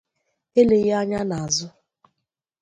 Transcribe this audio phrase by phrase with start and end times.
[0.59, 1.67] eleghị anya n’azụ